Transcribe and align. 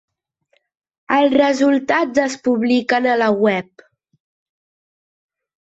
Els 1.17 1.35
resultats 1.41 2.23
es 2.25 2.39
publiquen 2.49 3.09
a 3.13 3.21
la 3.25 3.29
web. 3.45 3.87